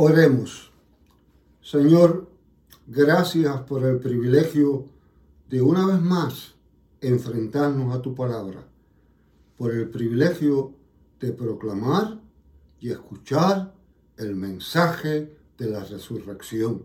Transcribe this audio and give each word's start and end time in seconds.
Oremos. 0.00 0.70
Señor, 1.60 2.30
gracias 2.86 3.62
por 3.62 3.84
el 3.84 3.98
privilegio 3.98 4.86
de 5.50 5.60
una 5.60 5.88
vez 5.88 6.00
más 6.00 6.54
enfrentarnos 7.00 7.92
a 7.92 8.00
tu 8.00 8.14
palabra, 8.14 8.64
por 9.56 9.74
el 9.74 9.90
privilegio 9.90 10.72
de 11.18 11.32
proclamar 11.32 12.20
y 12.78 12.90
escuchar 12.90 13.74
el 14.16 14.36
mensaje 14.36 15.36
de 15.58 15.68
la 15.68 15.82
resurrección, 15.82 16.84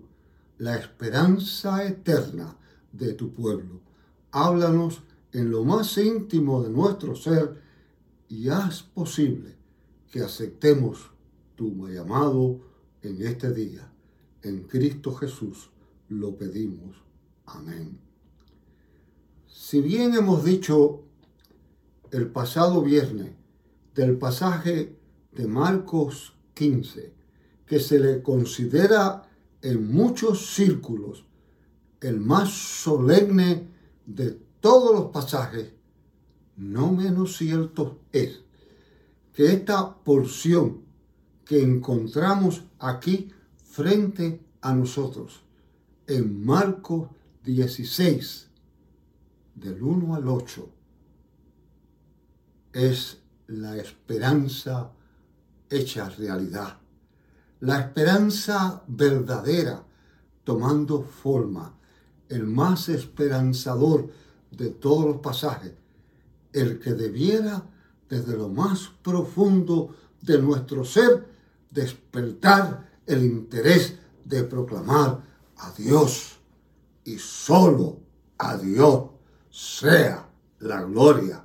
la 0.57 0.75
esperanza 0.75 1.85
eterna 1.85 2.57
de 2.91 3.13
tu 3.13 3.31
pueblo. 3.31 3.79
Háblanos 4.31 5.03
en 5.33 5.51
lo 5.51 5.63
más 5.63 5.99
íntimo 5.99 6.63
de 6.63 6.71
nuestro 6.71 7.15
ser 7.15 7.61
y 8.27 8.49
haz 8.49 8.81
posible 8.81 9.55
que 10.09 10.23
aceptemos 10.23 11.11
tu 11.55 11.87
llamado 11.87 12.72
en 13.03 13.21
este 13.21 13.53
día. 13.53 13.91
En 14.41 14.63
Cristo 14.63 15.13
Jesús 15.13 15.69
lo 16.09 16.35
pedimos. 16.35 16.95
Amén. 17.45 17.99
Si 19.47 19.81
bien 19.81 20.13
hemos 20.13 20.43
dicho 20.43 21.03
el 22.11 22.27
pasado 22.27 22.81
viernes 22.81 23.31
del 23.93 24.17
pasaje 24.17 24.95
de 25.31 25.47
Marcos 25.47 26.35
15, 26.53 27.13
que 27.65 27.79
se 27.79 27.99
le 27.99 28.21
considera 28.21 29.23
en 29.61 29.91
muchos 29.91 30.53
círculos 30.53 31.25
el 32.01 32.19
más 32.19 32.49
solemne 32.51 33.67
de 34.05 34.37
todos 34.59 34.93
los 34.93 35.11
pasajes, 35.11 35.71
no 36.57 36.91
menos 36.91 37.37
cierto 37.37 37.99
es 38.11 38.41
que 39.33 39.53
esta 39.53 39.95
porción 40.03 40.81
que 41.45 41.61
encontramos 41.61 42.63
aquí 42.79 43.31
frente 43.63 44.41
a 44.61 44.73
nosotros 44.73 45.43
en 46.07 46.45
Marcos 46.45 47.09
16, 47.43 48.49
del 49.55 49.81
1 49.81 50.15
al 50.15 50.27
8, 50.27 50.69
es 52.73 53.19
la 53.47 53.77
esperanza 53.77 54.91
hecha 55.69 56.09
realidad, 56.09 56.77
la 57.59 57.79
esperanza 57.79 58.83
verdadera 58.87 59.83
tomando 60.43 61.03
forma, 61.03 61.77
el 62.29 62.45
más 62.45 62.89
esperanzador 62.89 64.09
de 64.51 64.69
todos 64.69 65.05
los 65.05 65.17
pasajes, 65.17 65.73
el 66.51 66.79
que 66.79 66.93
debiera 66.93 67.63
desde 68.09 68.35
lo 68.35 68.49
más 68.49 68.91
profundo 69.01 69.95
de 70.21 70.41
nuestro 70.41 70.85
ser 70.85 71.32
despertar 71.73 72.89
el 73.05 73.23
interés 73.23 73.97
de 74.23 74.43
proclamar 74.43 75.23
a 75.57 75.71
Dios 75.77 76.37
y 77.03 77.17
solo 77.17 77.99
a 78.37 78.57
Dios 78.57 79.09
sea 79.49 80.29
la 80.59 80.83
gloria. 80.83 81.43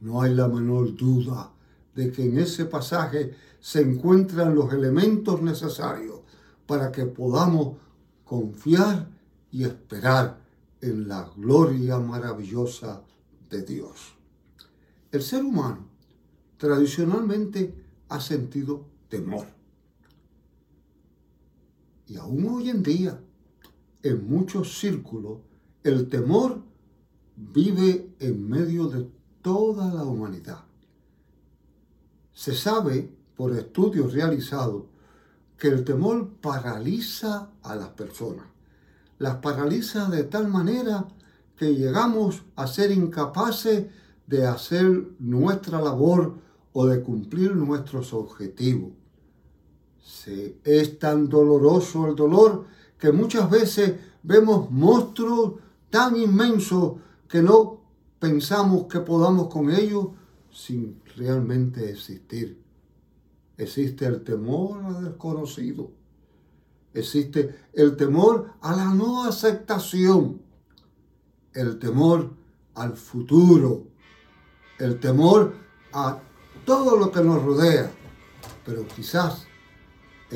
No 0.00 0.22
hay 0.22 0.34
la 0.34 0.48
menor 0.48 0.94
duda 0.94 1.50
de 1.94 2.12
que 2.12 2.24
en 2.24 2.38
ese 2.38 2.66
pasaje 2.66 3.34
se 3.60 3.80
encuentran 3.80 4.54
los 4.54 4.72
elementos 4.72 5.40
necesarios 5.40 6.20
para 6.66 6.92
que 6.92 7.06
podamos 7.06 7.78
confiar 8.24 9.08
y 9.50 9.64
esperar 9.64 10.40
en 10.80 11.08
la 11.08 11.30
gloria 11.36 11.98
maravillosa 11.98 13.02
de 13.48 13.62
Dios. 13.62 14.14
El 15.10 15.22
ser 15.22 15.44
humano 15.44 15.86
tradicionalmente 16.56 17.74
ha 18.08 18.20
sentido 18.20 18.93
temor. 19.14 19.46
Y 22.06 22.16
aún 22.16 22.48
hoy 22.48 22.68
en 22.68 22.82
día, 22.82 23.20
en 24.02 24.28
muchos 24.28 24.78
círculos, 24.78 25.38
el 25.84 26.08
temor 26.08 26.62
vive 27.36 28.16
en 28.18 28.48
medio 28.48 28.88
de 28.88 29.08
toda 29.40 29.94
la 29.94 30.02
humanidad. 30.02 30.64
Se 32.32 32.54
sabe 32.54 33.08
por 33.36 33.56
estudios 33.56 34.12
realizados 34.12 34.86
que 35.56 35.68
el 35.68 35.84
temor 35.84 36.34
paraliza 36.40 37.50
a 37.62 37.76
las 37.76 37.90
personas. 37.90 38.46
Las 39.18 39.36
paraliza 39.36 40.10
de 40.10 40.24
tal 40.24 40.48
manera 40.48 41.06
que 41.56 41.76
llegamos 41.76 42.42
a 42.56 42.66
ser 42.66 42.90
incapaces 42.90 43.86
de 44.26 44.46
hacer 44.46 45.12
nuestra 45.20 45.80
labor 45.80 46.34
o 46.72 46.86
de 46.86 47.00
cumplir 47.00 47.54
nuestros 47.54 48.12
objetivos. 48.12 49.03
Es 50.64 50.98
tan 50.98 51.28
doloroso 51.28 52.06
el 52.06 52.14
dolor 52.14 52.66
que 52.98 53.12
muchas 53.12 53.50
veces 53.50 53.94
vemos 54.22 54.70
monstruos 54.70 55.54
tan 55.90 56.16
inmensos 56.16 56.94
que 57.28 57.42
no 57.42 57.80
pensamos 58.18 58.86
que 58.86 59.00
podamos 59.00 59.48
con 59.48 59.70
ellos 59.70 60.08
sin 60.50 61.02
realmente 61.16 61.90
existir. 61.90 62.62
Existe 63.56 64.06
el 64.06 64.24
temor 64.24 64.84
al 64.84 65.04
desconocido. 65.04 65.90
Existe 66.92 67.54
el 67.72 67.96
temor 67.96 68.52
a 68.60 68.74
la 68.74 68.94
no 68.94 69.24
aceptación. 69.24 70.42
El 71.52 71.78
temor 71.78 72.30
al 72.74 72.96
futuro. 72.96 73.84
El 74.78 74.98
temor 74.98 75.54
a 75.92 76.20
todo 76.64 76.96
lo 76.96 77.12
que 77.12 77.20
nos 77.20 77.42
rodea, 77.42 77.90
pero 78.64 78.86
quizás 78.88 79.46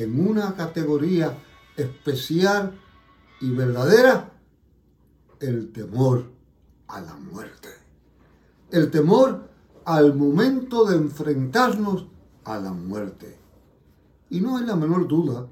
en 0.03 0.27
una 0.27 0.55
categoría 0.55 1.37
especial 1.75 2.79
y 3.41 3.51
verdadera, 3.51 4.31
el 5.39 5.71
temor 5.71 6.31
a 6.87 7.01
la 7.01 7.15
muerte. 7.15 7.69
El 8.71 8.91
temor 8.91 9.49
al 9.85 10.15
momento 10.15 10.85
de 10.85 10.97
enfrentarnos 10.97 12.07
a 12.43 12.59
la 12.59 12.71
muerte. 12.73 13.37
Y 14.29 14.41
no 14.41 14.57
hay 14.57 14.65
la 14.65 14.75
menor 14.75 15.07
duda 15.07 15.47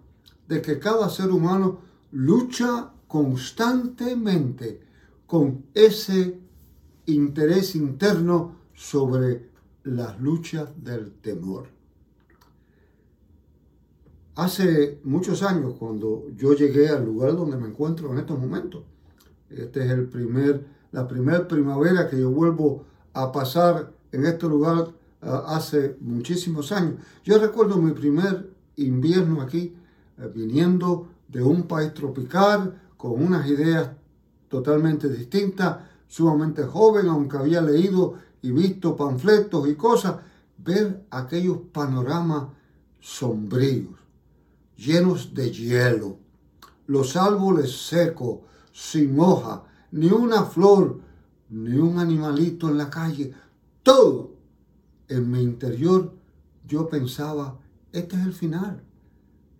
de 0.47 0.61
que 0.61 0.79
cada 0.79 1.09
ser 1.09 1.29
humano 1.31 1.79
lucha 2.11 2.91
constantemente 3.07 4.81
con 5.25 5.65
ese 5.73 6.39
interés 7.05 7.75
interno 7.75 8.55
sobre 8.73 9.49
las 9.83 10.19
luchas 10.19 10.69
del 10.83 11.13
temor. 11.13 11.76
Hace 14.37 14.99
muchos 15.03 15.41
años, 15.41 15.73
cuando 15.79 16.25
yo 16.35 16.53
llegué 16.53 16.89
al 16.89 17.03
lugar 17.03 17.35
donde 17.35 17.57
me 17.57 17.69
encuentro 17.69 18.11
en 18.11 18.19
estos 18.19 18.39
momentos, 18.39 18.83
este 19.49 19.83
es 19.83 19.97
la 20.91 21.07
primera 21.07 21.47
primavera 21.47 22.07
que 22.07 22.19
yo 22.19 22.29
vuelvo 22.29 22.85
a 23.13 23.31
pasar 23.31 23.91
en 24.11 24.27
este 24.27 24.47
lugar 24.47 24.89
ah, 25.23 25.45
hace 25.47 25.97
muchísimos 26.01 26.71
años. 26.71 26.97
Yo 27.23 27.39
recuerdo 27.39 27.77
mi 27.77 27.93
primer 27.93 28.53
invierno 28.75 29.41
aquí, 29.41 29.75
eh, 30.19 30.31
viniendo 30.31 31.07
de 31.27 31.41
un 31.41 31.63
país 31.63 31.91
tropical, 31.95 32.79
con 32.95 33.13
unas 33.19 33.47
ideas 33.47 33.89
totalmente 34.49 35.09
distintas, 35.09 35.77
sumamente 36.07 36.61
joven, 36.61 37.07
aunque 37.07 37.37
había 37.37 37.63
leído 37.63 38.13
y 38.43 38.51
visto 38.51 38.95
panfletos 38.95 39.67
y 39.67 39.73
cosas, 39.73 40.17
ver 40.59 41.07
aquellos 41.09 41.57
panoramas 41.71 42.49
sombríos, 42.99 43.97
llenos 44.77 45.33
de 45.33 45.51
hielo, 45.51 46.19
los 46.85 47.17
árboles 47.17 47.87
secos, 47.87 48.39
sin 48.71 49.19
hoja, 49.19 49.63
ni 49.91 50.07
una 50.07 50.43
flor, 50.43 51.01
ni 51.49 51.77
un 51.77 51.99
animalito 51.99 52.69
en 52.69 52.77
la 52.77 52.89
calle, 52.89 53.33
todo. 53.83 54.35
En 55.07 55.31
mi 55.31 55.41
interior 55.41 56.13
yo 56.67 56.87
pensaba, 56.87 57.57
este 57.91 58.15
es 58.15 58.25
el 58.25 58.33
final. 58.33 58.83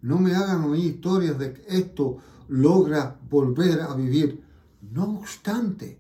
No 0.02 0.20
me 0.20 0.36
hagan 0.36 0.64
oír 0.66 0.86
historias 0.86 1.40
de 1.40 1.54
que 1.54 1.66
esto 1.68 2.18
logra 2.48 3.18
volver 3.30 3.82
a 3.82 3.96
vivir. 3.96 4.44
No 4.92 5.18
obstante, 5.18 6.00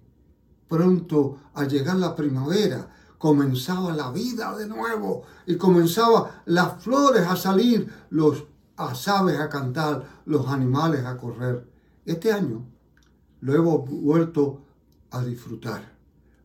pronto 0.67 1.39
al 1.53 1.69
llegar 1.69 1.95
la 1.97 2.15
primavera, 2.15 2.89
comenzaba 3.17 3.93
la 3.95 4.11
vida 4.11 4.55
de 4.55 4.67
nuevo 4.67 5.23
y 5.45 5.55
comenzaba 5.55 6.43
las 6.45 6.83
flores 6.83 7.25
a 7.27 7.35
salir, 7.35 7.91
los 8.09 8.43
aves 8.77 9.39
a 9.39 9.50
cantar, 9.50 10.21
los 10.25 10.47
animales 10.47 11.06
a 11.06 11.18
correr. 11.18 11.68
Este 12.06 12.31
año 12.31 12.65
lo 13.41 13.56
hemos 13.56 13.89
vuelto 13.89 14.62
a 15.12 15.24
disfrutar, 15.24 15.94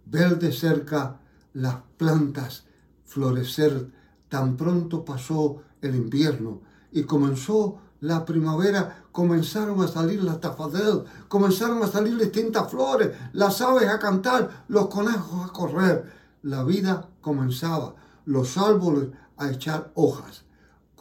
ver 0.06 0.38
de 0.38 0.52
cerca 0.52 1.20
las 1.52 1.76
plantas 1.96 2.64
florecer. 3.04 3.90
Tan 4.28 4.56
pronto 4.56 5.04
pasó 5.04 5.62
el 5.80 5.94
invierno 5.94 6.62
y 6.90 7.04
comenzó 7.04 7.78
la 8.00 8.24
primavera 8.24 9.04
comenzaron 9.12 9.80
a 9.82 9.86
salir 9.86 10.24
las 10.24 10.40
tafadelas, 10.40 11.02
comenzaron 11.28 11.82
a 11.82 11.86
salir 11.86 12.18
distintas 12.18 12.68
flores, 12.68 13.16
las 13.32 13.60
aves 13.60 13.88
a 13.88 13.98
cantar, 13.98 14.64
los 14.68 14.88
conejos 14.88 15.48
a 15.48 15.52
correr. 15.52 16.12
La 16.42 16.64
vida 16.64 17.08
comenzaba, 17.20 17.94
los 18.24 18.58
árboles 18.58 19.10
a 19.36 19.50
echar 19.50 19.92
hojas. 19.94 20.44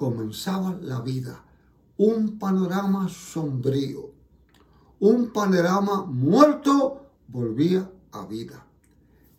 Comenzaba 0.02 0.80
la 0.82 1.00
vida, 1.00 1.44
un 1.98 2.40
panorama 2.40 3.08
sombrío. 3.08 4.10
Un 5.00 5.32
panorama 5.32 6.06
muerto 6.06 7.12
volvía 7.28 7.88
a 8.12 8.26
vida. 8.26 8.66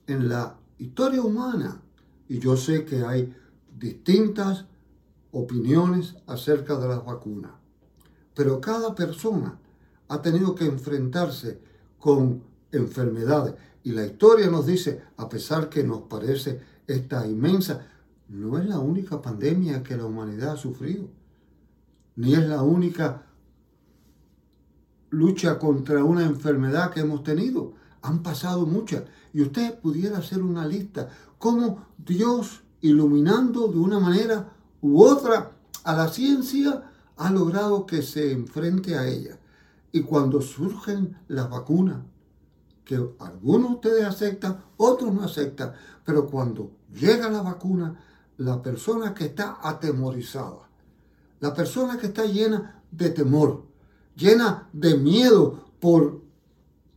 En 0.06 0.28
la 0.28 0.56
historia 0.78 1.20
humana, 1.20 1.82
y 2.28 2.38
yo 2.38 2.56
sé 2.56 2.84
que 2.84 3.04
hay 3.04 3.34
distintas 3.76 4.66
opiniones 5.32 6.14
acerca 6.28 6.78
de 6.78 6.86
las 6.86 7.04
vacunas, 7.04 7.54
pero 8.32 8.60
cada 8.60 8.94
persona 8.94 9.58
ha 10.06 10.22
tenido 10.22 10.54
que 10.54 10.66
enfrentarse 10.66 11.60
con 11.98 12.44
enfermedades. 12.70 13.54
Y 13.82 13.90
la 13.90 14.06
historia 14.06 14.48
nos 14.48 14.66
dice, 14.66 15.02
a 15.16 15.28
pesar 15.28 15.68
que 15.68 15.82
nos 15.82 16.02
parece 16.02 16.60
esta 16.86 17.26
inmensa, 17.26 17.84
no 18.32 18.58
es 18.58 18.64
la 18.64 18.78
única 18.78 19.20
pandemia 19.20 19.82
que 19.82 19.96
la 19.96 20.06
humanidad 20.06 20.52
ha 20.52 20.56
sufrido, 20.56 21.08
ni 22.16 22.32
es 22.32 22.48
la 22.48 22.62
única 22.62 23.26
lucha 25.10 25.58
contra 25.58 26.02
una 26.02 26.24
enfermedad 26.24 26.90
que 26.90 27.00
hemos 27.00 27.22
tenido. 27.22 27.74
Han 28.00 28.22
pasado 28.22 28.64
muchas. 28.64 29.04
Y 29.34 29.42
usted 29.42 29.78
pudiera 29.78 30.18
hacer 30.18 30.42
una 30.42 30.66
lista, 30.66 31.10
cómo 31.36 31.86
Dios, 31.98 32.62
iluminando 32.80 33.68
de 33.68 33.78
una 33.78 34.00
manera 34.00 34.54
u 34.80 35.02
otra 35.02 35.52
a 35.84 35.94
la 35.94 36.08
ciencia, 36.08 36.90
ha 37.18 37.30
logrado 37.30 37.84
que 37.84 38.00
se 38.00 38.32
enfrente 38.32 38.96
a 38.96 39.06
ella. 39.06 39.38
Y 39.92 40.00
cuando 40.00 40.40
surgen 40.40 41.18
las 41.28 41.50
vacunas, 41.50 41.98
que 42.86 42.96
algunos 43.20 43.68
de 43.68 43.74
ustedes 43.74 44.04
aceptan, 44.04 44.64
otros 44.78 45.12
no 45.12 45.22
aceptan, 45.22 45.74
pero 46.04 46.26
cuando 46.26 46.72
llega 46.90 47.28
la 47.28 47.42
vacuna, 47.42 48.00
la 48.38 48.62
persona 48.62 49.14
que 49.14 49.26
está 49.26 49.58
atemorizada, 49.62 50.68
la 51.40 51.54
persona 51.54 51.98
que 51.98 52.06
está 52.06 52.24
llena 52.24 52.82
de 52.90 53.10
temor, 53.10 53.64
llena 54.16 54.68
de 54.72 54.96
miedo 54.96 55.70
por 55.80 56.20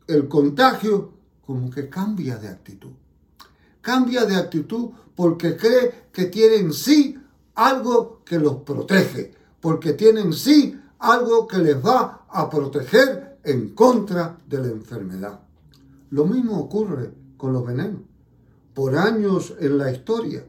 el 0.07 0.27
contagio, 0.27 1.13
como 1.45 1.69
que 1.69 1.89
cambia 1.89 2.37
de 2.37 2.47
actitud. 2.47 2.91
Cambia 3.81 4.25
de 4.25 4.35
actitud 4.35 4.89
porque 5.15 5.55
cree 5.55 6.07
que 6.11 6.25
tiene 6.25 6.55
en 6.57 6.73
sí 6.73 7.19
algo 7.55 8.21
que 8.25 8.39
los 8.39 8.57
protege, 8.57 9.33
porque 9.59 9.93
tiene 9.93 10.21
en 10.21 10.33
sí 10.33 10.79
algo 10.99 11.47
que 11.47 11.57
les 11.57 11.83
va 11.83 12.25
a 12.29 12.49
proteger 12.49 13.39
en 13.43 13.69
contra 13.69 14.37
de 14.47 14.59
la 14.59 14.67
enfermedad. 14.67 15.39
Lo 16.09 16.25
mismo 16.25 16.59
ocurre 16.59 17.13
con 17.37 17.53
los 17.53 17.65
venenos. 17.65 18.01
Por 18.73 18.97
años 18.97 19.53
en 19.59 19.77
la 19.77 19.91
historia 19.91 20.45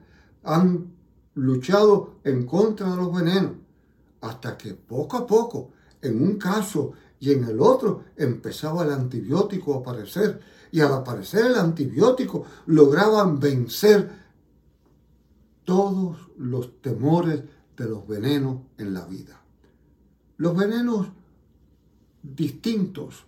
han 0.46 0.94
luchado 1.34 2.14
en 2.25 2.46
contra 2.46 2.90
de 2.90 2.96
los 2.96 3.14
venenos, 3.14 3.52
hasta 4.20 4.56
que 4.56 4.75
poco 4.75 5.19
a 5.19 5.26
poco, 5.26 5.72
en 6.00 6.22
un 6.22 6.38
caso 6.38 6.93
y 7.20 7.32
en 7.32 7.44
el 7.44 7.60
otro, 7.60 8.04
empezaba 8.16 8.84
el 8.84 8.93
antibiótico 8.93 9.75
a 9.75 9.78
aparecer. 9.78 10.40
Y 10.70 10.81
al 10.81 10.93
aparecer 10.93 11.46
el 11.46 11.56
antibiótico, 11.56 12.44
lograban 12.66 13.38
vencer 13.38 14.10
todos 15.64 16.16
los 16.38 16.81
temores 16.81 17.42
de 17.76 17.84
los 17.87 18.06
venenos 18.06 18.60
en 18.78 18.94
la 18.94 19.04
vida. 19.04 19.42
Los 20.37 20.56
venenos 20.56 21.08
distintos 22.22 23.25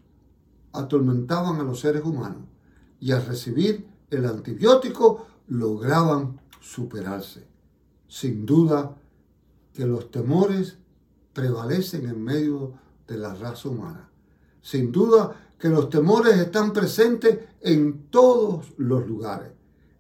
atormentaban 0.72 1.60
a 1.60 1.62
los 1.62 1.80
seres 1.80 2.04
humanos 2.04 2.42
y 3.00 3.12
al 3.12 3.24
recibir 3.26 3.86
el 4.10 4.26
antibiótico 4.26 5.26
lograban 5.48 6.40
superarse. 6.60 7.46
Sin 8.08 8.46
duda 8.46 8.96
que 9.72 9.86
los 9.86 10.10
temores 10.10 10.78
prevalecen 11.32 12.06
en 12.06 12.22
medio 12.22 12.72
de 13.06 13.16
la 13.16 13.34
raza 13.34 13.68
humana. 13.68 14.08
Sin 14.60 14.90
duda 14.90 15.34
que 15.58 15.68
los 15.68 15.90
temores 15.90 16.36
están 16.36 16.72
presentes 16.72 17.38
en 17.60 18.08
todos 18.10 18.72
los 18.76 19.06
lugares. 19.06 19.52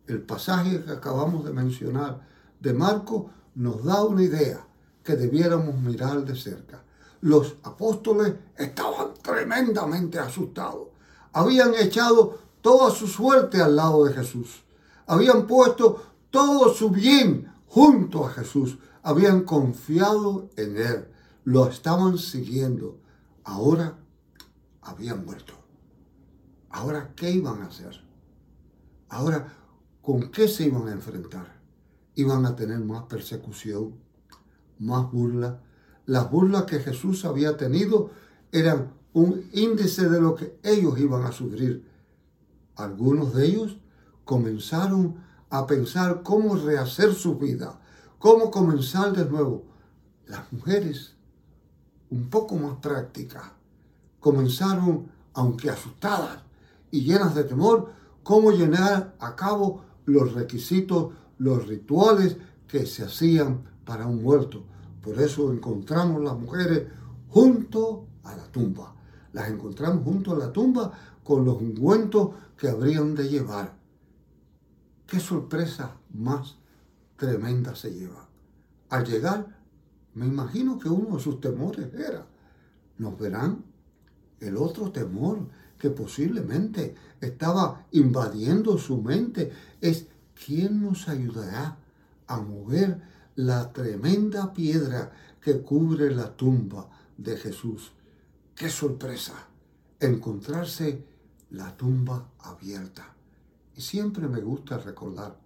El 0.06 0.22
pasaje 0.22 0.82
que 0.82 0.92
acabamos 0.92 1.44
de 1.44 1.52
mencionar 1.52 2.26
de 2.60 2.72
Marco 2.72 3.30
nos 3.54 3.84
da 3.84 4.04
una 4.04 4.22
idea 4.22 4.66
que 5.02 5.16
debiéramos 5.16 5.80
mirar 5.80 6.24
de 6.24 6.36
cerca. 6.36 6.82
Los 7.20 7.56
apóstoles 7.62 8.34
estaban 8.56 9.14
tremendamente 9.22 10.18
asustados. 10.18 10.88
Habían 11.32 11.74
echado 11.74 12.38
toda 12.60 12.90
su 12.90 13.06
suerte 13.06 13.60
al 13.60 13.76
lado 13.76 14.04
de 14.04 14.14
Jesús. 14.14 14.64
Habían 15.06 15.46
puesto 15.46 16.02
todo 16.30 16.72
su 16.74 16.90
bien 16.90 17.52
junto 17.66 18.26
a 18.26 18.30
Jesús. 18.30 18.78
Habían 19.02 19.44
confiado 19.44 20.50
en 20.56 20.76
Él. 20.76 21.08
Lo 21.44 21.68
estaban 21.68 22.18
siguiendo. 22.18 22.98
Ahora 23.44 23.98
habían 24.82 25.24
muerto. 25.24 25.54
Ahora, 26.70 27.12
¿qué 27.16 27.30
iban 27.30 27.62
a 27.62 27.66
hacer? 27.66 28.04
Ahora, 29.08 29.54
¿con 30.02 30.30
qué 30.30 30.48
se 30.48 30.66
iban 30.66 30.88
a 30.88 30.92
enfrentar? 30.92 31.60
Iban 32.14 32.44
a 32.44 32.56
tener 32.56 32.80
más 32.80 33.04
persecución, 33.04 33.94
más 34.78 35.10
burla. 35.10 35.62
Las 36.04 36.30
burlas 36.30 36.64
que 36.64 36.80
Jesús 36.80 37.24
había 37.24 37.56
tenido 37.56 38.10
eran 38.52 38.92
un 39.12 39.48
índice 39.52 40.08
de 40.08 40.20
lo 40.20 40.34
que 40.34 40.58
ellos 40.62 40.98
iban 40.98 41.24
a 41.24 41.32
sufrir. 41.32 41.88
Algunos 42.76 43.34
de 43.34 43.46
ellos 43.46 43.78
comenzaron 44.24 45.16
a 45.50 45.66
pensar 45.66 46.22
cómo 46.22 46.56
rehacer 46.56 47.14
su 47.14 47.36
vida, 47.38 47.80
cómo 48.18 48.50
comenzar 48.50 49.12
de 49.12 49.24
nuevo. 49.24 49.64
Las 50.26 50.52
mujeres, 50.52 51.14
un 52.10 52.28
poco 52.28 52.56
más 52.56 52.76
prácticas, 52.76 53.44
comenzaron, 54.20 55.10
aunque 55.34 55.70
asustadas 55.70 56.40
y 56.90 57.02
llenas 57.02 57.34
de 57.34 57.44
temor, 57.44 57.92
cómo 58.22 58.50
llenar 58.50 59.14
a 59.20 59.36
cabo 59.36 59.84
los 60.04 60.34
requisitos, 60.34 61.12
los 61.38 61.66
rituales 61.66 62.36
que 62.66 62.84
se 62.84 63.04
hacían 63.04 63.62
para 63.84 64.06
un 64.06 64.22
muerto. 64.22 64.64
Por 65.02 65.20
eso 65.20 65.50
encontramos 65.52 66.22
las 66.22 66.38
mujeres 66.38 66.88
junto 67.28 68.06
a 68.24 68.36
la 68.36 68.44
tumba. 68.44 68.94
Las 69.32 69.48
encontramos 69.48 70.04
junto 70.04 70.34
a 70.34 70.38
la 70.38 70.52
tumba 70.52 70.92
con 71.24 71.44
los 71.44 71.56
ungüentos 71.56 72.30
que 72.56 72.68
habrían 72.68 73.14
de 73.14 73.28
llevar. 73.28 73.77
Qué 75.08 75.20
sorpresa 75.20 75.96
más 76.12 76.56
tremenda 77.16 77.74
se 77.74 77.94
lleva. 77.94 78.28
Al 78.90 79.06
llegar, 79.06 79.58
me 80.12 80.26
imagino 80.26 80.78
que 80.78 80.90
uno 80.90 81.16
de 81.16 81.22
sus 81.22 81.40
temores 81.40 81.94
era, 81.94 82.26
nos 82.98 83.18
verán. 83.18 83.64
El 84.38 84.58
otro 84.58 84.92
temor 84.92 85.48
que 85.78 85.88
posiblemente 85.88 86.94
estaba 87.22 87.86
invadiendo 87.92 88.76
su 88.76 89.00
mente 89.00 89.50
es, 89.80 90.08
¿quién 90.44 90.82
nos 90.82 91.08
ayudará 91.08 91.78
a 92.26 92.40
mover 92.42 93.00
la 93.34 93.72
tremenda 93.72 94.52
piedra 94.52 95.10
que 95.40 95.62
cubre 95.62 96.14
la 96.14 96.36
tumba 96.36 96.90
de 97.16 97.38
Jesús? 97.38 97.92
¡Qué 98.54 98.68
sorpresa! 98.68 99.48
Encontrarse 100.00 101.02
la 101.48 101.74
tumba 101.78 102.28
abierta. 102.40 103.14
Y 103.78 103.80
siempre 103.80 104.26
me 104.26 104.40
gusta 104.40 104.76
recordar, 104.76 105.38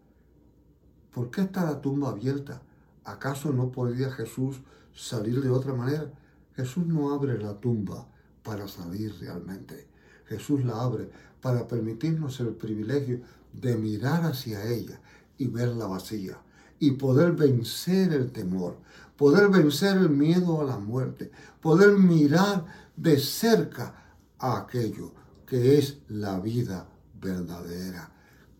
¿por 1.12 1.30
qué 1.30 1.42
está 1.42 1.66
la 1.66 1.82
tumba 1.82 2.08
abierta? 2.08 2.62
¿Acaso 3.04 3.52
no 3.52 3.70
podía 3.70 4.10
Jesús 4.10 4.62
salir 4.94 5.42
de 5.42 5.50
otra 5.50 5.74
manera? 5.74 6.10
Jesús 6.56 6.86
no 6.86 7.12
abre 7.12 7.36
la 7.36 7.60
tumba 7.60 8.08
para 8.42 8.66
salir 8.68 9.14
realmente. 9.20 9.86
Jesús 10.24 10.64
la 10.64 10.80
abre 10.80 11.10
para 11.42 11.68
permitirnos 11.68 12.40
el 12.40 12.54
privilegio 12.54 13.20
de 13.52 13.76
mirar 13.76 14.24
hacia 14.24 14.64
ella 14.64 14.98
y 15.36 15.48
verla 15.48 15.86
vacía 15.86 16.38
y 16.78 16.92
poder 16.92 17.32
vencer 17.32 18.14
el 18.14 18.32
temor, 18.32 18.78
poder 19.14 19.50
vencer 19.50 19.98
el 19.98 20.08
miedo 20.08 20.62
a 20.62 20.64
la 20.64 20.78
muerte, 20.78 21.30
poder 21.60 21.98
mirar 21.98 22.64
de 22.96 23.18
cerca 23.18 24.14
a 24.38 24.56
aquello 24.56 25.12
que 25.46 25.76
es 25.76 25.98
la 26.08 26.40
vida 26.40 26.88
verdadera. 27.20 28.08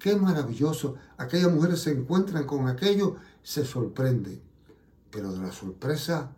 Qué 0.03 0.17
maravilloso. 0.17 0.97
Aquellas 1.17 1.53
mujeres 1.53 1.83
se 1.83 1.93
encuentran 1.93 2.45
con 2.45 2.67
aquello, 2.67 3.19
se 3.41 3.65
sorprende. 3.65 4.43
Pero 5.13 5.33
de 5.33 5.39
la 5.39 5.53
sorpresa 5.53 6.35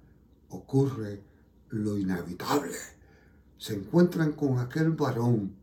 ocurre 0.50 1.22
lo 1.70 1.96
inevitable. 1.96 2.76
Se 3.56 3.72
encuentran 3.72 4.32
con 4.32 4.58
aquel 4.58 4.90
varón 4.90 5.56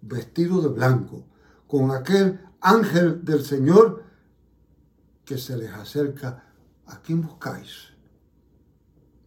vestido 0.00 0.62
de 0.62 0.68
blanco, 0.68 1.24
con 1.66 1.90
aquel 1.90 2.38
ángel 2.60 3.24
del 3.24 3.44
Señor 3.44 4.04
que 5.24 5.36
se 5.36 5.56
les 5.56 5.72
acerca. 5.72 6.44
¿A 6.86 7.02
quién 7.02 7.20
buscáis? 7.20 7.88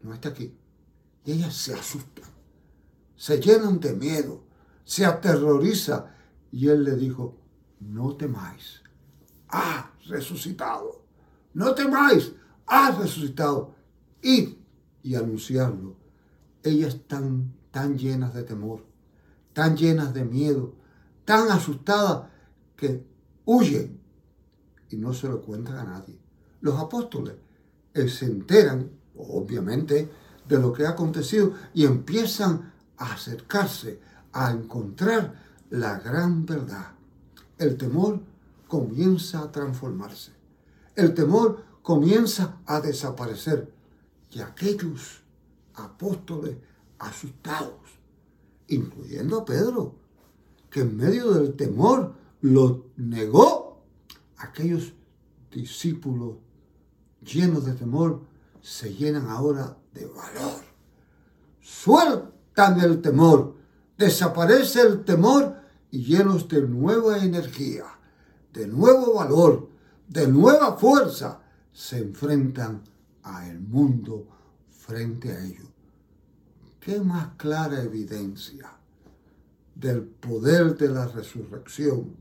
No 0.01 0.13
está 0.13 0.29
aquí. 0.29 0.57
Y 1.25 1.33
ellas 1.33 1.53
se 1.53 1.73
asustan, 1.73 2.29
se 3.17 3.41
llenan 3.41 3.81
de 3.81 3.91
miedo, 3.91 4.45
se 4.85 5.05
aterroriza. 5.05 6.15
Y 6.53 6.69
él 6.69 6.85
le 6.85 6.95
dijo, 6.95 7.42
no 7.89 8.15
temáis, 8.15 8.81
ha 9.49 9.91
resucitado. 10.07 11.03
No 11.53 11.73
temáis, 11.75 12.33
ha 12.65 12.91
resucitado. 12.91 13.75
Id 14.21 14.55
y 15.03 15.15
anunciarlo, 15.15 15.95
ellas 16.63 16.95
están 16.95 17.53
tan 17.71 17.97
llenas 17.97 18.33
de 18.33 18.43
temor, 18.43 18.85
tan 19.51 19.75
llenas 19.75 20.13
de 20.13 20.23
miedo, 20.23 20.75
tan 21.25 21.51
asustadas 21.51 22.29
que 22.75 23.05
huyen 23.45 23.99
y 24.89 24.97
no 24.97 25.13
se 25.13 25.27
lo 25.27 25.41
cuentan 25.41 25.77
a 25.77 25.83
nadie. 25.83 26.17
Los 26.61 26.79
apóstoles 26.79 27.35
eh, 27.93 28.07
se 28.07 28.25
enteran, 28.25 28.89
obviamente, 29.15 30.09
de 30.47 30.59
lo 30.59 30.71
que 30.71 30.85
ha 30.85 30.91
acontecido 30.91 31.53
y 31.73 31.85
empiezan 31.85 32.71
a 32.97 33.13
acercarse, 33.13 33.99
a 34.31 34.51
encontrar 34.51 35.35
la 35.69 35.99
gran 35.99 36.45
verdad. 36.45 36.93
El 37.57 37.77
temor 37.77 38.21
comienza 38.67 39.41
a 39.41 39.51
transformarse. 39.51 40.31
El 40.95 41.13
temor 41.13 41.63
comienza 41.81 42.57
a 42.65 42.81
desaparecer. 42.81 43.71
Y 44.31 44.41
aquellos 44.41 45.21
apóstoles 45.75 46.57
asustados, 46.99 47.99
incluyendo 48.67 49.39
a 49.39 49.45
Pedro, 49.45 49.95
que 50.69 50.81
en 50.81 50.97
medio 50.97 51.31
del 51.33 51.55
temor 51.55 52.15
lo 52.41 52.85
negó, 52.97 53.81
aquellos 54.37 54.93
discípulos 55.51 56.37
llenos 57.21 57.65
de 57.65 57.73
temor 57.73 58.21
se 58.61 58.93
llenan 58.93 59.29
ahora 59.29 59.77
de 59.93 60.05
valor. 60.05 60.61
Sueltan 61.61 62.79
el 62.81 63.01
temor, 63.01 63.55
desaparece 63.97 64.81
el 64.81 65.05
temor 65.05 65.62
y 65.93 66.03
llenos 66.03 66.47
de 66.47 66.59
nueva 66.63 67.19
energía, 67.23 67.85
de 68.51 68.65
nuevo 68.65 69.13
valor, 69.13 69.69
de 70.07 70.27
nueva 70.27 70.75
fuerza, 70.75 71.39
se 71.71 71.99
enfrentan 71.99 72.81
a 73.21 73.47
el 73.47 73.59
mundo 73.59 74.25
frente 74.71 75.31
a 75.31 75.45
ellos. 75.45 75.67
¿Qué 76.79 76.99
más 76.99 77.35
clara 77.37 77.83
evidencia 77.83 78.71
del 79.75 80.01
poder 80.01 80.75
de 80.75 80.89
la 80.89 81.05
resurrección? 81.05 82.15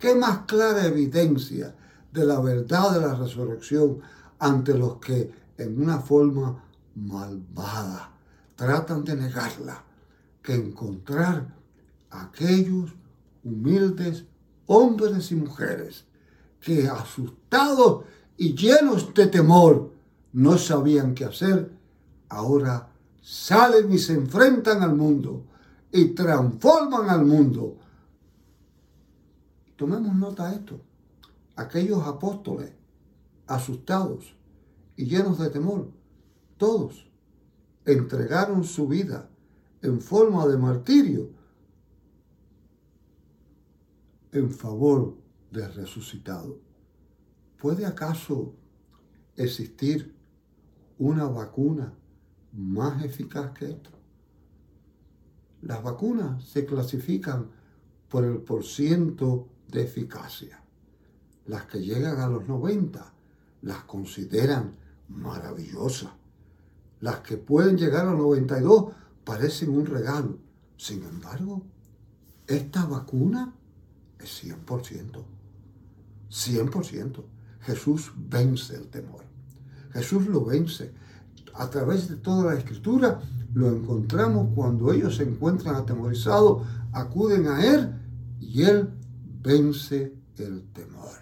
¿Qué 0.00 0.16
más 0.16 0.40
clara 0.40 0.84
evidencia 0.84 1.76
de 2.12 2.24
la 2.24 2.40
verdad 2.40 2.90
de 2.90 3.06
la 3.06 3.14
resurrección 3.14 4.00
ante 4.40 4.76
los 4.76 4.96
que 4.96 5.30
en 5.56 5.80
una 5.80 6.00
forma 6.00 6.60
malvada 6.96 8.10
tratan 8.56 9.04
de 9.04 9.14
negarla 9.14 9.84
que 10.42 10.56
encontrar 10.56 11.54
aquellos 12.22 12.92
humildes 13.44 14.24
hombres 14.66 15.30
y 15.30 15.36
mujeres 15.36 16.04
que 16.60 16.88
asustados 16.88 18.04
y 18.36 18.54
llenos 18.54 19.14
de 19.14 19.26
temor 19.28 19.92
no 20.32 20.58
sabían 20.58 21.14
qué 21.14 21.24
hacer, 21.24 21.72
ahora 22.28 22.90
salen 23.22 23.92
y 23.92 23.98
se 23.98 24.14
enfrentan 24.14 24.82
al 24.82 24.94
mundo 24.94 25.44
y 25.92 26.06
transforman 26.08 27.08
al 27.08 27.24
mundo. 27.24 27.76
Tomemos 29.76 30.14
nota 30.14 30.50
de 30.50 30.56
esto. 30.56 30.80
Aquellos 31.54 32.02
apóstoles 32.06 32.72
asustados 33.46 34.36
y 34.96 35.06
llenos 35.06 35.38
de 35.38 35.50
temor, 35.50 35.90
todos 36.56 37.06
entregaron 37.84 38.64
su 38.64 38.88
vida 38.88 39.28
en 39.82 40.00
forma 40.00 40.46
de 40.46 40.58
martirio 40.58 41.30
en 44.32 44.50
favor 44.50 45.16
del 45.50 45.72
resucitado. 45.74 46.58
¿Puede 47.58 47.86
acaso 47.86 48.54
existir 49.36 50.14
una 50.98 51.24
vacuna 51.24 51.94
más 52.52 53.04
eficaz 53.04 53.52
que 53.52 53.70
esta? 53.70 53.90
Las 55.62 55.82
vacunas 55.82 56.44
se 56.44 56.64
clasifican 56.64 57.50
por 58.08 58.24
el 58.24 58.38
porciento 58.38 59.48
de 59.68 59.82
eficacia. 59.82 60.62
Las 61.46 61.64
que 61.64 61.80
llegan 61.80 62.20
a 62.20 62.28
los 62.28 62.46
90 62.46 63.12
las 63.62 63.78
consideran 63.84 64.76
maravillosas. 65.08 66.10
Las 67.00 67.20
que 67.20 67.36
pueden 67.36 67.76
llegar 67.76 68.06
a 68.06 68.12
los 68.12 68.20
92 68.20 68.92
parecen 69.24 69.70
un 69.70 69.86
regalo. 69.86 70.38
Sin 70.76 71.02
embargo, 71.04 71.62
esta 72.46 72.84
vacuna 72.86 73.54
es 74.18 74.44
100%. 74.44 75.24
100%. 76.30 77.24
Jesús 77.60 78.12
vence 78.16 78.76
el 78.76 78.88
temor. 78.88 79.24
Jesús 79.92 80.26
lo 80.26 80.44
vence. 80.44 80.92
A 81.54 81.70
través 81.70 82.08
de 82.08 82.16
toda 82.16 82.52
la 82.52 82.58
escritura 82.58 83.20
lo 83.54 83.68
encontramos 83.68 84.48
cuando 84.54 84.92
ellos 84.92 85.16
se 85.16 85.22
encuentran 85.22 85.74
atemorizados, 85.76 86.66
acuden 86.92 87.48
a 87.48 87.64
Él 87.64 87.94
y 88.38 88.62
Él 88.62 88.90
vence 89.42 90.12
el 90.36 90.64
temor. 90.72 91.16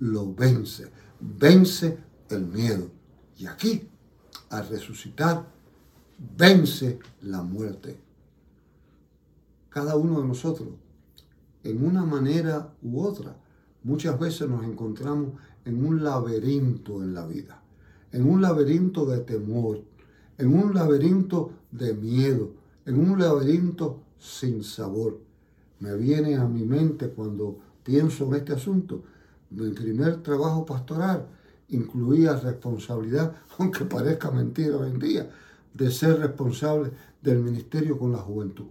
Lo 0.00 0.34
vence. 0.34 0.90
Vence 1.20 1.98
el 2.28 2.46
miedo. 2.46 2.90
Y 3.38 3.46
aquí, 3.46 3.88
al 4.50 4.68
resucitar, 4.68 5.46
vence 6.36 6.98
la 7.22 7.42
muerte. 7.42 8.00
Cada 9.68 9.96
uno 9.96 10.20
de 10.20 10.28
nosotros, 10.28 10.68
en 11.70 11.84
una 11.84 12.04
manera 12.04 12.72
u 12.82 13.00
otra, 13.00 13.36
muchas 13.82 14.18
veces 14.18 14.48
nos 14.48 14.64
encontramos 14.64 15.32
en 15.64 15.84
un 15.84 16.02
laberinto 16.02 17.02
en 17.02 17.14
la 17.14 17.26
vida, 17.26 17.62
en 18.12 18.28
un 18.28 18.40
laberinto 18.40 19.04
de 19.06 19.20
temor, 19.20 19.82
en 20.38 20.54
un 20.54 20.74
laberinto 20.74 21.52
de 21.70 21.94
miedo, 21.94 22.52
en 22.84 22.98
un 22.98 23.18
laberinto 23.18 24.00
sin 24.18 24.62
sabor. 24.62 25.18
Me 25.80 25.96
viene 25.96 26.36
a 26.36 26.46
mi 26.46 26.64
mente 26.64 27.08
cuando 27.08 27.58
pienso 27.82 28.26
en 28.26 28.34
este 28.34 28.52
asunto, 28.52 29.02
mi 29.50 29.70
primer 29.70 30.22
trabajo 30.22 30.64
pastoral 30.64 31.26
incluía 31.68 32.36
responsabilidad, 32.36 33.34
aunque 33.58 33.84
parezca 33.84 34.30
mentira 34.30 34.76
hoy 34.76 34.90
en 34.90 34.98
día, 34.98 35.30
de 35.74 35.90
ser 35.90 36.18
responsable 36.18 36.90
del 37.20 37.40
ministerio 37.40 37.98
con 37.98 38.12
la 38.12 38.18
juventud. 38.18 38.66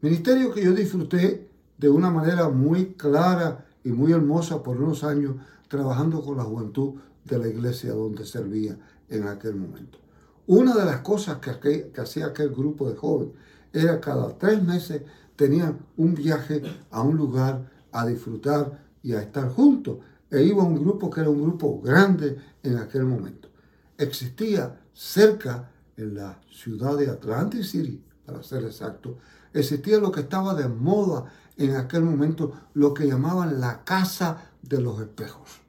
Ministerio 0.00 0.52
que 0.52 0.64
yo 0.64 0.72
disfruté 0.72 1.47
de 1.78 1.88
una 1.88 2.10
manera 2.10 2.48
muy 2.48 2.94
clara 2.94 3.64
y 3.84 3.90
muy 3.90 4.12
hermosa 4.12 4.62
por 4.62 4.80
unos 4.80 5.04
años 5.04 5.36
trabajando 5.68 6.22
con 6.22 6.36
la 6.36 6.44
juventud 6.44 6.94
de 7.24 7.38
la 7.38 7.48
iglesia 7.48 7.92
donde 7.92 8.26
servía 8.26 8.76
en 9.08 9.28
aquel 9.28 9.54
momento. 9.54 9.98
Una 10.46 10.74
de 10.74 10.84
las 10.84 11.00
cosas 11.00 11.38
que, 11.38 11.92
hacía 11.96 12.26
aquel 12.26 12.50
grupo 12.50 12.88
de 12.88 12.96
jóvenes 12.96 13.34
era 13.72 14.00
cada 14.00 14.36
tres 14.38 14.62
meses 14.62 15.02
tenían 15.36 15.78
un 15.96 16.14
viaje 16.14 16.62
a 16.90 17.02
un 17.02 17.16
lugar 17.16 17.70
a 17.92 18.06
disfrutar 18.06 18.82
y 19.02 19.12
a 19.12 19.20
estar 19.20 19.48
juntos. 19.50 19.98
E 20.30 20.42
iba 20.42 20.62
un 20.62 20.82
grupo 20.82 21.08
que 21.08 21.20
era 21.20 21.30
un 21.30 21.42
grupo 21.42 21.80
grande 21.80 22.36
en 22.62 22.78
aquel 22.78 23.04
momento. 23.04 23.48
Existía 23.96 24.80
cerca 24.92 25.70
en 25.96 26.14
la 26.14 26.40
ciudad 26.50 26.96
de 26.96 27.08
Atlantic 27.08 27.62
City, 27.62 28.02
para 28.24 28.42
ser 28.42 28.64
exacto, 28.64 29.18
existía 29.52 29.98
lo 29.98 30.12
que 30.12 30.20
estaba 30.20 30.54
de 30.54 30.68
moda 30.68 31.24
en 31.58 31.74
aquel 31.74 32.02
momento, 32.02 32.52
lo 32.74 32.94
que 32.94 33.06
llamaban 33.06 33.60
la 33.60 33.84
casa 33.84 34.52
de 34.62 34.80
los 34.80 35.00
espejos. 35.00 35.60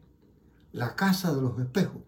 La 0.72 0.96
casa 0.96 1.34
de 1.34 1.42
los 1.42 1.60
espejos. 1.60 2.02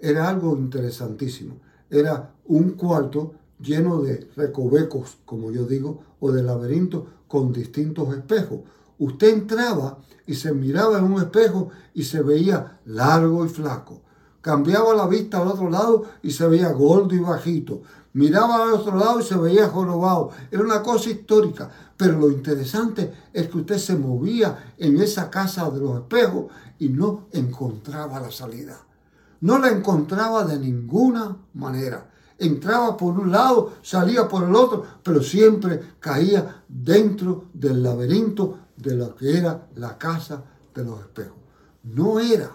Era 0.00 0.28
algo 0.28 0.56
interesantísimo. 0.56 1.60
Era 1.90 2.32
un 2.46 2.70
cuarto 2.70 3.34
lleno 3.60 4.00
de 4.00 4.30
recovecos, 4.34 5.18
como 5.26 5.50
yo 5.50 5.66
digo, 5.66 6.02
o 6.20 6.32
de 6.32 6.42
laberintos 6.42 7.04
con 7.26 7.52
distintos 7.52 8.14
espejos. 8.16 8.60
Usted 8.98 9.28
entraba 9.28 9.98
y 10.26 10.34
se 10.34 10.52
miraba 10.52 10.98
en 10.98 11.04
un 11.04 11.20
espejo 11.20 11.68
y 11.92 12.04
se 12.04 12.22
veía 12.22 12.80
largo 12.86 13.44
y 13.44 13.48
flaco. 13.48 14.00
Cambiaba 14.40 14.94
la 14.94 15.06
vista 15.06 15.42
al 15.42 15.48
otro 15.48 15.68
lado 15.68 16.04
y 16.22 16.30
se 16.30 16.46
veía 16.48 16.72
gordo 16.72 17.14
y 17.14 17.18
bajito. 17.18 17.82
Miraba 18.18 18.64
al 18.64 18.72
otro 18.72 18.96
lado 18.96 19.20
y 19.20 19.22
se 19.22 19.36
veía 19.36 19.68
jorobado. 19.68 20.30
Era 20.50 20.64
una 20.64 20.82
cosa 20.82 21.08
histórica. 21.08 21.70
Pero 21.96 22.18
lo 22.18 22.28
interesante 22.32 23.12
es 23.32 23.48
que 23.48 23.58
usted 23.58 23.78
se 23.78 23.94
movía 23.94 24.74
en 24.76 25.00
esa 25.00 25.30
casa 25.30 25.70
de 25.70 25.78
los 25.78 26.00
espejos 26.00 26.46
y 26.80 26.88
no 26.88 27.28
encontraba 27.30 28.18
la 28.18 28.32
salida. 28.32 28.76
No 29.40 29.60
la 29.60 29.68
encontraba 29.68 30.42
de 30.42 30.58
ninguna 30.58 31.36
manera. 31.54 32.10
Entraba 32.38 32.96
por 32.96 33.16
un 33.20 33.30
lado, 33.30 33.74
salía 33.82 34.26
por 34.26 34.42
el 34.42 34.54
otro, 34.56 34.84
pero 35.04 35.22
siempre 35.22 35.80
caía 36.00 36.64
dentro 36.66 37.44
del 37.54 37.84
laberinto 37.84 38.58
de 38.76 38.96
lo 38.96 39.14
que 39.14 39.38
era 39.38 39.68
la 39.76 39.96
casa 39.96 40.42
de 40.74 40.84
los 40.84 40.98
espejos. 40.98 41.38
No 41.84 42.18
era 42.18 42.50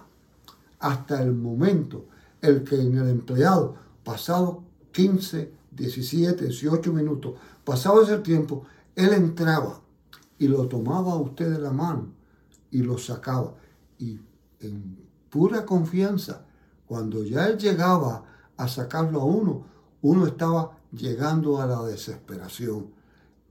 hasta 0.79 1.24
el 1.24 1.32
momento 1.32 2.08
el 2.41 2.65
que 2.65 2.82
en 2.82 2.98
el 2.98 3.08
empleado, 3.08 3.75
pasado 4.03 4.73
15, 4.94 5.52
17, 5.72 6.46
18 6.46 6.94
minutos, 6.94 7.36
pasado 7.66 8.02
ese 8.04 8.20
tiempo, 8.20 8.66
él 8.96 9.12
entraba 9.14 9.82
y 10.38 10.48
lo 10.48 10.68
tomaba 10.68 11.14
a 11.14 11.18
usted 11.18 11.52
de 11.52 11.60
la 11.60 11.72
mano 11.72 12.14
y 12.72 12.84
lo 12.84 12.98
sacaba. 12.98 13.56
Y 13.98 14.20
en 14.60 14.98
pura 15.30 15.66
confianza, 15.66 16.46
cuando 16.86 17.24
ya 17.24 17.48
él 17.48 17.58
llegaba 17.58 18.24
a 18.56 18.68
sacarlo 18.68 19.22
a 19.22 19.26
uno, 19.26 19.66
uno 20.02 20.28
estaba 20.28 20.78
llegando 20.92 21.60
a 21.60 21.66
la 21.66 21.84
desesperación. 21.84 22.94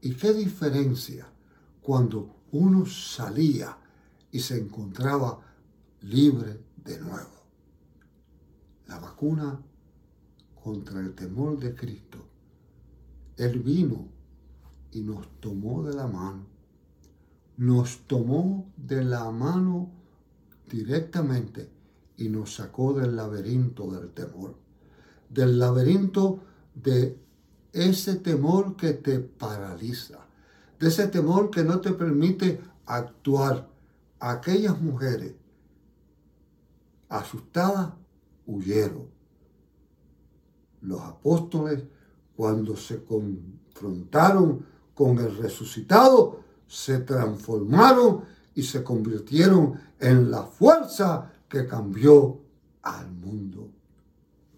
¿Y 0.00 0.14
qué 0.14 0.32
diferencia 0.32 1.26
cuando 1.80 2.36
uno 2.52 2.86
salía 2.86 3.76
y 4.30 4.40
se 4.40 4.58
encontraba 4.58 5.40
libre 6.02 6.60
de 6.84 7.00
nuevo? 7.00 7.30
La 8.86 8.98
vacuna 8.98 9.60
contra 10.62 11.00
el 11.00 11.14
temor 11.14 11.58
de 11.58 11.74
Cristo. 11.74 12.18
Él 13.36 13.60
vino 13.60 14.08
y 14.92 15.00
nos 15.00 15.26
tomó 15.40 15.82
de 15.82 15.94
la 15.94 16.06
mano. 16.06 16.46
Nos 17.56 18.06
tomó 18.06 18.70
de 18.76 19.04
la 19.04 19.30
mano 19.30 19.90
directamente 20.68 21.70
y 22.16 22.28
nos 22.28 22.54
sacó 22.54 22.92
del 22.92 23.16
laberinto 23.16 23.90
del 23.90 24.10
temor. 24.10 24.54
Del 25.28 25.58
laberinto 25.58 26.40
de 26.74 27.18
ese 27.72 28.16
temor 28.16 28.76
que 28.76 28.92
te 28.92 29.18
paraliza. 29.20 30.26
De 30.78 30.88
ese 30.88 31.08
temor 31.08 31.50
que 31.50 31.64
no 31.64 31.80
te 31.80 31.92
permite 31.92 32.60
actuar. 32.86 33.68
Aquellas 34.20 34.80
mujeres 34.80 35.34
asustadas 37.08 37.92
huyeron. 38.46 39.21
Los 40.82 41.00
apóstoles, 41.00 41.84
cuando 42.36 42.76
se 42.76 43.04
confrontaron 43.04 44.64
con 44.94 45.18
el 45.18 45.36
resucitado, 45.36 46.40
se 46.66 46.98
transformaron 47.00 48.24
y 48.54 48.62
se 48.62 48.82
convirtieron 48.82 49.78
en 49.98 50.30
la 50.30 50.42
fuerza 50.42 51.32
que 51.48 51.66
cambió 51.66 52.40
al 52.82 53.10
mundo. 53.10 53.70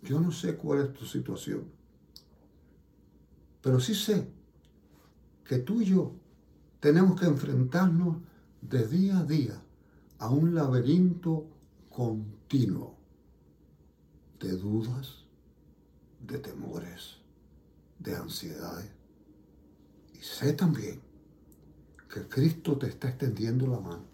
Yo 0.02 0.20
no 0.20 0.30
sé 0.30 0.56
cuál 0.56 0.80
es 0.80 0.92
tu 0.92 1.04
situación, 1.06 1.64
pero 3.62 3.80
sí 3.80 3.94
sé 3.94 4.28
que 5.44 5.58
tú 5.58 5.80
y 5.80 5.86
yo 5.86 6.12
tenemos 6.80 7.18
que 7.18 7.26
enfrentarnos 7.26 8.16
de 8.60 8.86
día 8.86 9.18
a 9.18 9.24
día 9.24 9.62
a 10.18 10.28
un 10.28 10.54
laberinto 10.54 11.46
continuo 11.90 12.96
de 14.40 14.56
dudas, 14.56 15.23
de 16.26 16.38
temores, 16.38 17.18
de 17.98 18.16
ansiedades. 18.16 18.90
Y 20.14 20.18
sé 20.18 20.52
también 20.52 21.00
que 22.12 22.26
Cristo 22.28 22.78
te 22.78 22.88
está 22.88 23.08
extendiendo 23.08 23.66
la 23.66 23.80
mano 23.80 24.04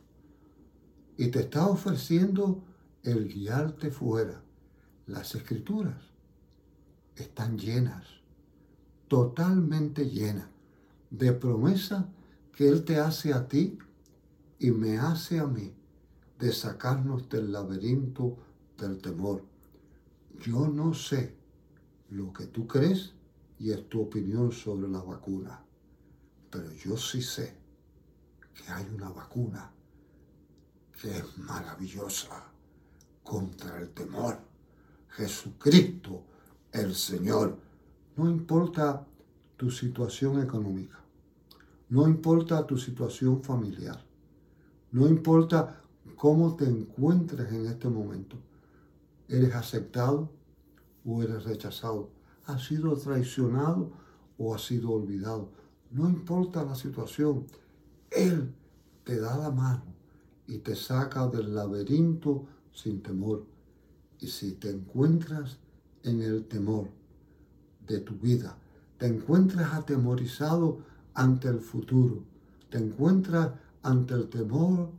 y 1.17 1.29
te 1.29 1.41
está 1.41 1.67
ofreciendo 1.67 2.65
el 3.03 3.29
guiarte 3.29 3.91
fuera. 3.91 4.43
Las 5.07 5.35
escrituras 5.35 5.97
están 7.17 7.59
llenas, 7.59 8.07
totalmente 9.09 10.09
llenas, 10.09 10.49
de 11.11 11.33
promesa 11.33 12.09
que 12.53 12.69
Él 12.69 12.85
te 12.85 12.99
hace 12.99 13.33
a 13.33 13.49
ti 13.49 13.79
y 14.59 14.71
me 14.71 14.99
hace 14.99 15.41
a 15.41 15.47
mí 15.47 15.75
de 16.39 16.53
sacarnos 16.53 17.29
del 17.29 17.53
laberinto 17.53 18.37
del 18.79 18.99
temor. 18.99 19.45
Yo 20.41 20.69
no 20.69 20.95
sé 20.95 21.40
lo 22.11 22.33
que 22.33 22.47
tú 22.47 22.67
crees 22.67 23.15
y 23.59 23.71
es 23.71 23.89
tu 23.89 24.03
opinión 24.03 24.53
sobre 24.53 24.89
la 24.89 25.01
vacuna, 25.01 25.63
pero 26.51 26.73
yo 26.73 26.97
sí 26.97 27.23
sé 27.23 27.57
que 28.55 28.71
hay 28.73 28.87
una 28.95 29.11
vacuna 29.11 29.73
que 31.01 31.19
es 31.19 31.39
maravillosa 31.39 32.51
contra 33.23 33.79
el 33.79 33.91
temor. 33.91 34.39
Jesucristo, 35.09 36.25
el 36.73 36.95
Señor. 36.95 37.59
No 38.17 38.29
importa 38.29 39.07
tu 39.57 39.71
situación 39.71 40.43
económica, 40.43 40.99
no 41.89 42.07
importa 42.07 42.67
tu 42.67 42.77
situación 42.77 43.43
familiar, 43.43 44.05
no 44.93 45.09
importa 45.09 45.83
cómo 46.17 46.57
te 46.57 46.65
encuentres 46.65 47.53
en 47.53 47.67
este 47.67 47.89
momento. 47.89 48.37
¿Eres 49.29 49.55
aceptado 49.55 50.31
o 51.05 51.23
eres 51.23 51.45
rechazado? 51.45 52.11
¿Has 52.47 52.65
sido 52.65 52.97
traicionado 52.97 53.93
o 54.39 54.55
has 54.55 54.65
sido 54.65 54.91
olvidado? 54.91 55.51
No 55.91 56.09
importa 56.09 56.65
la 56.65 56.75
situación, 56.75 57.47
Él 58.11 58.55
te 59.05 59.19
da 59.19 59.37
la 59.37 59.51
mano 59.51 59.85
y 60.47 60.59
te 60.59 60.75
saca 60.75 61.27
del 61.29 61.55
laberinto 61.55 62.47
sin 62.73 63.03
temor. 63.03 63.45
Y 64.19 64.27
si 64.27 64.53
te 64.53 64.71
encuentras 64.71 65.59
en 66.03 66.23
el 66.23 66.45
temor 66.47 66.89
de 67.87 68.01
tu 68.01 68.15
vida, 68.15 68.57
te 68.99 69.07
encuentras 69.07 69.73
atemorizado 69.73 70.81
ante 71.15 71.49
el 71.49 71.61
futuro, 71.61 72.23
te 72.69 72.79
encuentras 72.79 73.53
ante 73.83 74.15
el 74.15 74.29
temor 74.29 74.91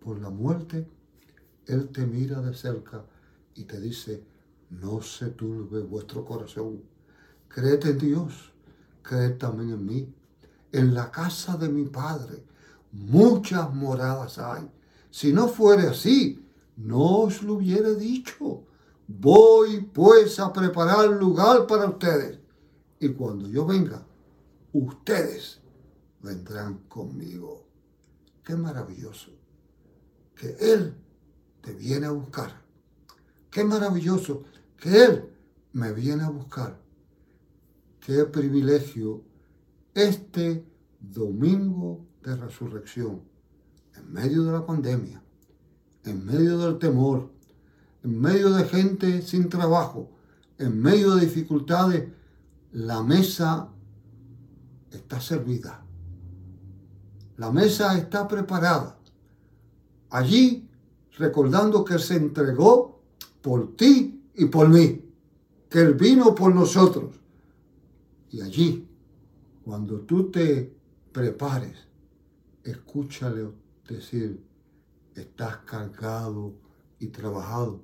por 0.00 0.20
la 0.20 0.30
muerte, 0.30 0.88
Él 1.66 1.88
te 1.88 2.06
mira 2.06 2.40
de 2.40 2.54
cerca 2.54 3.04
y 3.54 3.64
te 3.64 3.80
dice, 3.80 4.24
no 4.80 5.02
se 5.02 5.30
turbe 5.30 5.82
vuestro 5.82 6.24
corazón, 6.24 6.82
créete 7.48 7.90
en 7.90 7.98
Dios, 7.98 8.52
créete 9.02 9.36
también 9.36 9.70
en 9.70 9.84
mí. 9.84 10.14
En 10.72 10.94
la 10.94 11.10
casa 11.10 11.56
de 11.56 11.68
mi 11.68 11.84
Padre 11.84 12.44
muchas 12.92 13.72
moradas 13.74 14.38
hay. 14.38 14.70
Si 15.10 15.32
no 15.32 15.48
fuere 15.48 15.88
así, 15.88 16.44
no 16.76 17.20
os 17.20 17.42
lo 17.42 17.54
hubiera 17.54 17.90
dicho. 17.90 18.64
Voy 19.06 19.80
pues 19.80 20.38
a 20.40 20.52
preparar 20.52 21.08
lugar 21.10 21.66
para 21.66 21.86
ustedes. 21.86 22.38
Y 22.98 23.10
cuando 23.10 23.48
yo 23.48 23.66
venga, 23.66 24.04
ustedes 24.72 25.60
vendrán 26.22 26.78
conmigo. 26.88 27.64
Qué 28.42 28.56
maravilloso 28.56 29.30
que 30.34 30.56
Él 30.60 30.94
te 31.60 31.72
viene 31.72 32.06
a 32.06 32.10
buscar. 32.10 32.62
Qué 33.50 33.64
maravilloso 33.64 34.44
que 34.76 35.04
Él 35.04 35.30
me 35.72 35.92
viene 35.92 36.24
a 36.24 36.30
buscar. 36.30 36.78
Qué 38.00 38.24
privilegio 38.24 39.22
este 39.94 40.64
domingo 41.00 42.06
de 42.22 42.36
resurrección, 42.36 43.22
en 43.94 44.12
medio 44.12 44.44
de 44.44 44.52
la 44.52 44.66
pandemia, 44.66 45.22
en 46.04 46.24
medio 46.24 46.58
del 46.58 46.78
temor, 46.78 47.30
en 48.04 48.20
medio 48.20 48.50
de 48.50 48.64
gente 48.64 49.22
sin 49.22 49.48
trabajo, 49.48 50.10
en 50.58 50.80
medio 50.80 51.14
de 51.14 51.26
dificultades, 51.26 52.08
la 52.72 53.02
mesa 53.02 53.68
está 54.90 55.20
servida. 55.20 55.84
La 57.36 57.50
mesa 57.50 57.98
está 57.98 58.26
preparada. 58.26 58.98
Allí, 60.10 60.68
recordando 61.18 61.84
que 61.84 61.98
se 61.98 62.16
entregó 62.16 63.02
por 63.42 63.76
ti 63.76 64.15
y 64.36 64.46
por 64.46 64.68
mí, 64.68 65.02
que 65.70 65.80
Él 65.80 65.94
vino 65.94 66.34
por 66.34 66.54
nosotros. 66.54 67.16
Y 68.30 68.40
allí, 68.42 68.86
cuando 69.64 70.00
tú 70.00 70.30
te 70.30 70.72
prepares, 71.12 71.76
escúchale 72.62 73.48
decir, 73.88 74.40
estás 75.14 75.58
cargado 75.58 76.54
y 76.98 77.08
trabajado, 77.08 77.80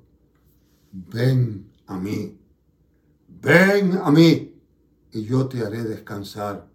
ven 0.93 1.71
a 1.87 1.99
mí, 1.99 2.39
ven 3.29 3.99
a 4.03 4.11
mí 4.11 4.55
y 5.13 5.25
yo 5.25 5.49
te 5.49 5.65
haré 5.65 5.85
descansar. 5.85 6.69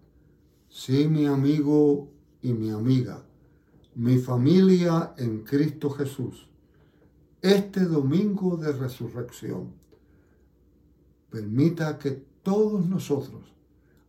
Sí, 0.70 1.08
mi 1.08 1.26
amigo 1.26 2.12
y 2.42 2.54
mi 2.54 2.70
amiga, 2.70 3.24
mi 3.96 4.18
familia 4.18 5.14
en 5.18 5.44
Cristo 5.44 5.90
Jesús, 5.90 6.47
este 7.42 7.86
domingo 7.86 8.58
de 8.58 8.72
resurrección, 8.72 9.74
permita 11.30 11.98
que 11.98 12.12
todos 12.44 12.86
nosotros, 12.88 13.54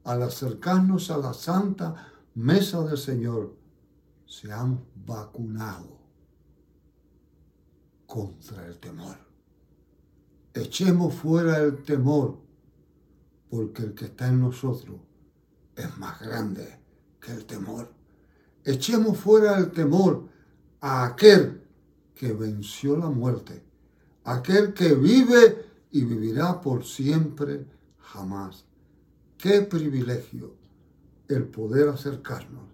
al 0.05 0.23
acercarnos 0.23 1.11
a 1.11 1.19
la 1.19 1.35
santa 1.35 2.13
mesa 2.35 2.83
del 2.85 2.97
Señor, 2.99 3.55
seamos 4.27 4.81
vacunados 4.95 5.99
contra 8.07 8.67
el 8.67 8.79
temor. 8.79 9.17
Echemos 10.55 11.15
fuera 11.15 11.59
el 11.59 11.83
temor, 11.83 12.39
porque 13.51 13.83
el 13.83 13.95
que 13.95 14.07
está 14.07 14.29
en 14.29 14.41
nosotros 14.41 14.97
es 15.77 15.99
más 15.99 16.21
grande 16.21 16.79
que 17.21 17.33
el 17.33 17.45
temor. 17.45 17.93
Echemos 18.65 19.19
fuera 19.19 19.59
el 19.59 19.71
temor 19.71 20.29
a 20.81 21.05
aquel 21.05 21.68
que 22.19 22.33
venció 22.33 22.97
la 22.97 23.09
muerte, 23.09 23.63
aquel 24.25 24.75
que 24.75 24.93
vive 24.95 25.65
y 25.93 26.03
vivirá 26.03 26.61
por 26.61 26.85
siempre 26.85 27.65
jamás. 28.01 28.65
Qué 29.39 29.63
privilegio 29.63 30.57
el 31.29 31.45
poder 31.45 31.89
acercarnos 31.89 32.65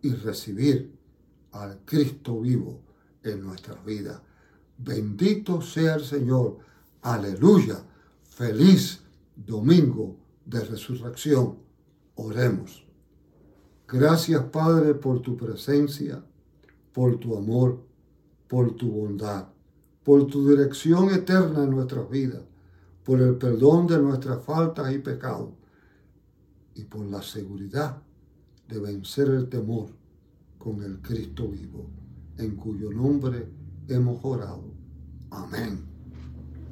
y 0.00 0.14
recibir 0.14 0.96
al 1.52 1.80
Cristo 1.84 2.40
vivo 2.40 2.80
en 3.22 3.42
nuestras 3.42 3.84
vidas. 3.84 4.22
Bendito 4.78 5.60
sea 5.60 5.96
el 5.96 6.04
Señor. 6.04 6.58
Aleluya. 7.02 7.84
Feliz 8.22 9.02
domingo 9.36 10.16
de 10.46 10.60
resurrección. 10.60 11.58
Oremos. 12.14 12.86
Gracias 13.86 14.42
Padre 14.44 14.94
por 14.94 15.20
tu 15.20 15.36
presencia, 15.36 16.24
por 16.94 17.18
tu 17.18 17.36
amor, 17.36 17.89
por 18.50 18.74
tu 18.74 18.90
bondad, 18.90 19.46
por 20.02 20.26
tu 20.26 20.48
dirección 20.48 21.08
eterna 21.10 21.62
en 21.62 21.70
nuestras 21.70 22.10
vidas, 22.10 22.42
por 23.04 23.20
el 23.22 23.36
perdón 23.36 23.86
de 23.86 24.02
nuestras 24.02 24.44
faltas 24.44 24.92
y 24.92 24.98
pecados 24.98 25.50
y 26.74 26.82
por 26.82 27.06
la 27.06 27.22
seguridad 27.22 28.02
de 28.66 28.80
vencer 28.80 29.28
el 29.28 29.48
temor 29.48 29.90
con 30.58 30.82
el 30.82 31.00
Cristo 31.00 31.46
vivo, 31.46 31.90
en 32.38 32.56
cuyo 32.56 32.90
nombre 32.90 33.48
hemos 33.86 34.18
orado. 34.24 34.64
Amén. 35.30 35.89